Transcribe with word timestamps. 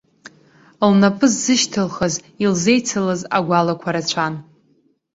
Лнапы 0.91 1.25
ззышьҭылхыз, 1.31 2.15
илзеицылаз 2.43 3.21
агәалақәа 3.37 3.89
рацәан. 3.95 4.33